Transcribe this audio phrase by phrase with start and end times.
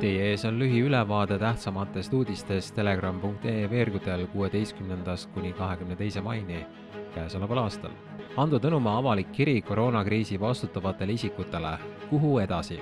[0.00, 6.66] Teie ees on lühiülevaade tähtsamatest uudistest telegram.ee veergudel kuueteistkümnendast kuni kahekümne teise maini
[7.14, 7.94] käesoleval aastal.
[8.36, 11.78] Ando Tõnumaa avalik kiri koroonakriisi vastutavatele isikutele,
[12.10, 12.76] kuhu edasi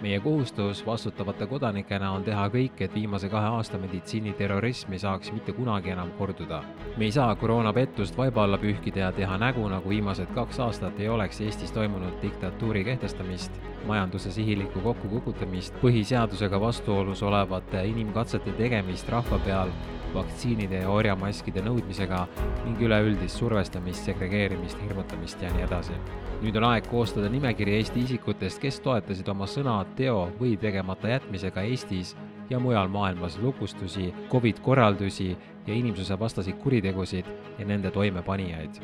[0.00, 5.52] meie kohustus vastutavate kodanikena on teha kõik, et viimase kahe aasta meditsiiniterrorism ei saaks mitte
[5.52, 6.62] kunagi enam korduda.
[6.96, 11.08] me ei saa koroonapettust vaiba alla pühkida ja teha nägu, nagu viimased kaks aastat ei
[11.08, 13.52] oleks Eestis toimunud diktatuuri kehtestamist,
[13.86, 19.72] majanduse sihilikku kokkukukutamist, põhiseadusega vastuolus olevate inimkatsete tegemist rahva peal
[20.14, 22.24] vaktsiinide ja orjamaskide nõudmisega
[22.64, 25.98] ning üleüldist survestamist, segregeerimist, hirmutamist ja nii edasi.
[26.40, 31.62] nüüd on aeg koostada nimekiri Eesti isikutest, kes toetasid oma sõna, teo või tegemata jätmisega
[31.62, 32.16] Eestis
[32.50, 35.36] ja mujal maailmas lukustusi, Covid korraldusi
[35.66, 37.26] ja inimsusevastaseid kuritegusid
[37.58, 38.82] ja nende toimepanijaid.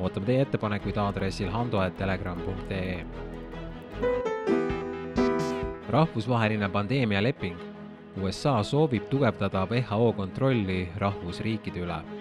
[0.00, 3.04] ootame teie ettepanekuid aadressil hando.telegram.ee.
[5.88, 7.56] rahvusvaheline pandeemialeping
[8.20, 12.15] USA soovib tugevdada WHO kontrolli rahvusriikide üle.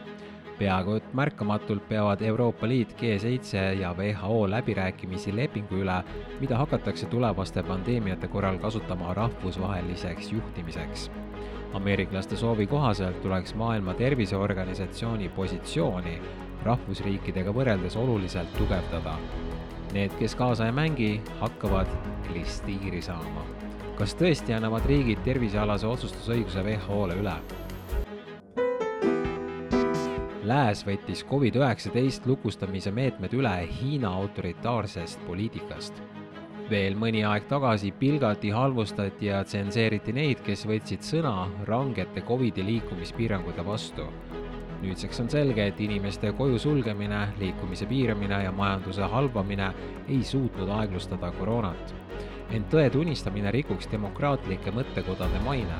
[0.59, 5.97] Peaaegu et märkamatult peavad Euroopa Liit, G7 ja WHO läbirääkimisi lepingu üle,
[6.39, 11.11] mida hakatakse tulevaste pandeemiate korral kasutama rahvusvaheliseks juhtimiseks.
[11.73, 16.21] ameeriklaste soovi kohaselt tuleks Maailma Terviseorganisatsiooni positsiooni
[16.63, 19.17] rahvusriikidega võrreldes oluliselt tugevdada.
[19.93, 21.87] Need, kes kaasa ei mängi, hakkavad
[22.27, 23.45] klistiiri saama
[23.95, 27.35] kas tõesti annavad riigid tervisealase otsustusõiguse WHO-le üle?
[30.45, 36.01] Lääs võttis Covid-19 lukustamise meetmed üle Hiina autoritaarsest poliitikast.
[36.69, 43.65] veel mõni aeg tagasi pilgati, halvustati ja tsenseeriti neid, kes võtsid sõna rangete Covidi liikumispiirangute
[43.65, 44.05] vastu.
[44.81, 49.73] nüüdseks on selge, et inimeste koju sulgemine, liikumise piiramine ja majanduse halvamine
[50.07, 51.95] ei suutnud aeglustada koroonat
[52.53, 55.79] ent tõe tunnistamine rikuks demokraatlike mõttekodade maine.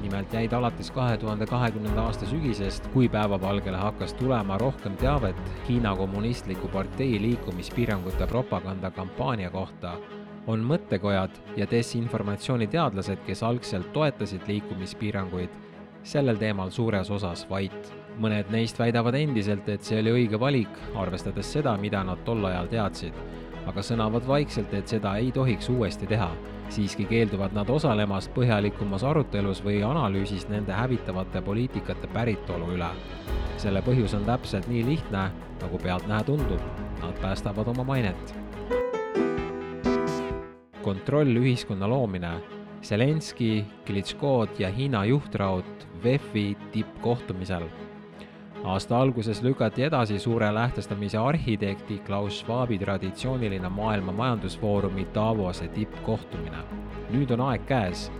[0.00, 5.36] Nimelt jäid alates kahe tuhande kahekümnenda aasta sügisest, kui päevavalgele hakkas tulema rohkem teavet
[5.68, 9.96] Hiina Kommunistliku Partei liikumispiirangute propagandakampaania kohta,
[10.46, 15.50] on mõttekojad ja desinformatsiooniteadlased, kes algselt toetasid liikumispiiranguid,
[16.02, 17.94] sellel teemal suures osas vait.
[18.18, 22.66] mõned neist väidavad endiselt, et see oli õige valik, arvestades seda, mida nad tol ajal
[22.66, 23.14] teadsid
[23.68, 26.30] aga sõnavad vaikselt, et seda ei tohiks uuesti teha.
[26.68, 32.90] siiski keelduvad nad osalemast põhjalikumas arutelus või analüüsis nende hävitavate poliitikate päritolu üle.
[33.56, 35.30] selle põhjus on täpselt nii lihtne,
[35.62, 36.60] nagu pealtnäha tundub,
[37.00, 38.34] nad päästavad oma mainet.
[40.82, 42.40] kontrollühiskonna loomine
[42.82, 47.68] Zelenski, Klitškod ja Hiina juhtraud VEF-i tippkohtumisel
[48.64, 56.56] aasta alguses lükati edasi suure lähtestamise arhitekti Klaus Schwabi traditsiooniline Maailma Majandusfoorumi Davose tippkohtumine.
[57.10, 58.12] nüüd on aeg käes.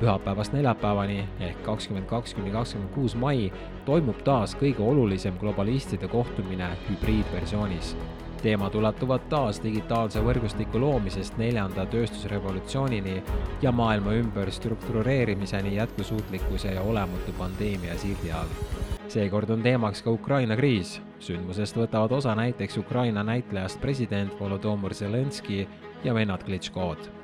[0.00, 3.52] pühapäevast neljapäevani ehk kakskümmend kaks kuni kakskümmend kuus mai
[3.84, 7.96] toimub taas kõige olulisem globalistide kohtumine hübriidversioonis
[8.42, 13.22] teemad ulatuvad taas digitaalse võrgustiku loomisest neljanda tööstusrevolutsioonini
[13.62, 20.56] ja maailma ümber struktureerimiseni jätkusuutlikkuse ja olematu pandeemia sildi all seekord on teemaks ka Ukraina
[20.56, 21.00] kriis.
[21.24, 25.66] sündmusest võtavad osa näiteks Ukraina näitlejast president Volodõmõr Zelenskõi
[26.04, 27.23] ja vennad Klitškod.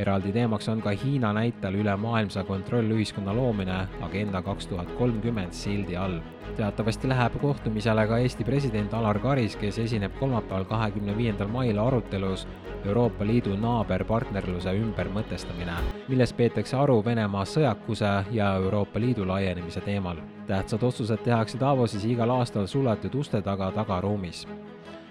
[0.00, 6.20] Eraldi teemaks on ka Hiina näitel ülemaailmse kontrollühiskonna loomine Agenda kaks tuhat kolmkümmend sildi all.
[6.56, 12.46] teatavasti läheb kohtumisele ka Eesti president Alar Karis, kes esineb kolmapäeval, kahekümne viiendal mail arutelus
[12.84, 15.76] Euroopa Liidu naaberpartnerluse ümbermõtestamine,
[16.08, 20.16] milles peetakse aru Venemaa sõjakuse ja Euroopa Liidu laienemise teemal.
[20.46, 24.46] tähtsad otsused tehakse Davosis igal aastal suletud uste taga tagaruumis.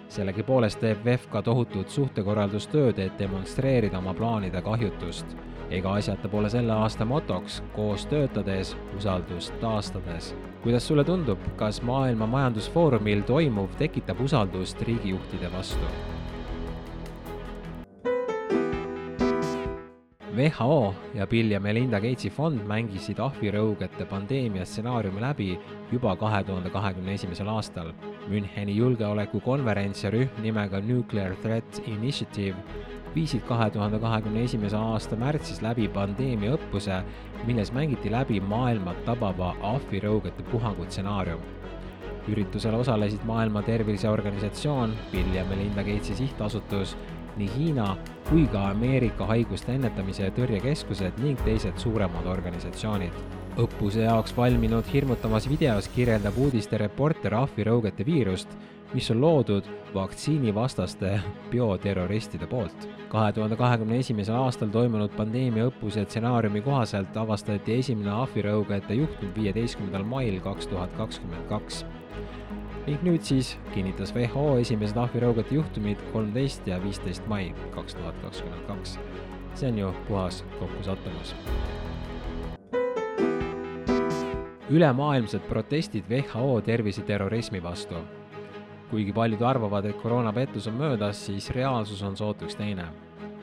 [0.10, 5.38] Sellegipoolest teeb VEF ka tohutut suhtekorraldustööd, et demonstreerida oma plaanide kahjutust.
[5.70, 10.36] ega asjata pole selle aasta motoks koos töötades, usaldust taastades.
[10.64, 15.86] kuidas sulle tundub, kas Maailma Majandusfoorumil toimuv tekitab usaldust riigijuhtide vastu?
[20.40, 25.60] WHO ja Bill ja Melinda Gatesi fond mängisid ahvirõugete pandeemia stsenaariumi läbi
[25.92, 27.92] juba kahe tuhande kahekümne esimesel aastal.
[28.28, 32.56] Müncheni julgeolekukonverents ja rühm nimega Nuclear Threat Initiative
[33.16, 37.00] viisid kahe tuhande kahekümne esimese aasta märtsis läbi pandeemia õppuse,
[37.48, 41.42] milles mängiti läbi maailma tabava ahvirõugete puhangu stsenaarium
[42.30, 46.96] üritusel osalesid Maailma Terviseorganisatsioon, Bill ja Melinda Gatesi sihtasutus
[47.38, 47.98] nii Hiina
[48.30, 53.14] kui ka Ameerika Haiguste Ennetamise ja Tõrje Keskused ning teised suuremad organisatsioonid.
[53.60, 58.50] õppuse jaoks valminud hirmutavas videos kirjeldab uudistereporter ahvirõugete viirust,
[58.94, 61.20] mis on loodud vaktsiinivastaste
[61.52, 62.88] bioterroristide poolt.
[63.10, 70.40] kahe tuhande kahekümne esimesel aastal toimunud pandeemiaõppuse stsenaariumi kohaselt avastati esimene ahvirõugajate juhtum viieteistkümnendal mail
[70.42, 71.86] kaks tuhat kakskümmend kaks
[72.88, 78.66] ning nüüd siis kinnitas WHO esimesed ahvirõugete juhtumid kolmteist ja viisteist mai kaks tuhat kakskümmend
[78.68, 78.98] kaks.
[79.56, 81.36] see on ju puhas kokkusattumus.
[84.70, 87.96] ülemaailmsed protestid WHO terviseterrorismi vastu.
[88.90, 92.88] kuigi paljud arvavad, et koroonapettus on möödas, siis reaalsus on sootuks teine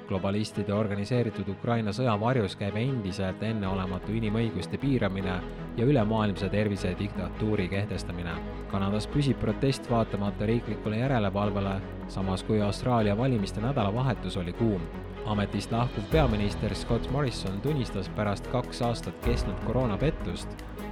[0.08, 5.34] globalistide organiseeritud Ukraina sõja varjus käib endiselt enneolematu inimõiguste piiramine
[5.76, 8.34] ja ülemaailmse tervisediktatuuri kehtestamine.
[8.70, 11.76] Kanadas püsib protest vaatamata riiklikule järelevalvele,
[12.08, 14.80] samas kui Austraalia valimiste nädalavahetus oli kuum.
[15.26, 20.48] ametist lahkuv peaminister Scott Morrison tunnistas pärast kaks aastat kestnud koroonapettust,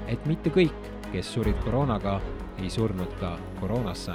[0.06, 2.20] et mitte kõik, kes surid koroonaga,
[2.58, 4.12] ei surnud ka koroonasse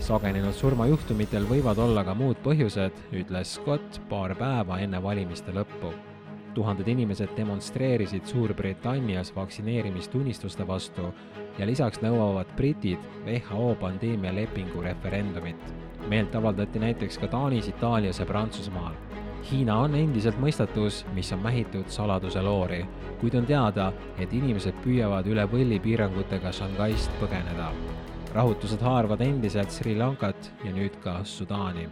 [0.00, 5.92] sagenenud surmajuhtumitel võivad olla ka muud põhjused, ütles Scott paar päeva enne valimiste lõppu.
[6.54, 11.12] tuhanded inimesed demonstreerisid Suurbritannias vaktsineerimistunnistuste vastu
[11.58, 15.74] ja lisaks nõuavad britid WHO pandeemialepingu referendumit.
[16.08, 18.94] meelt avaldati näiteks ka Taanis, Itaalias ja Prantsusmaal.
[19.50, 22.86] Hiina on endiselt mõistatus, mis on mähitud saladuse loori,
[23.20, 27.72] kuid on teada, et inimesed püüavad üle võlli piirangutega Shanghai'st põgeneda
[28.34, 31.88] rahutused haaravad endiselt Sri Lankat ja nüüd ka Sudaani.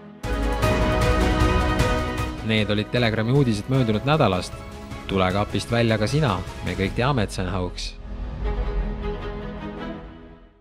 [2.45, 4.53] Need olid Telegrami uudised möödunud nädalast.
[5.09, 7.95] tule kapist välja ka sina, me kõik teame, et see on hauks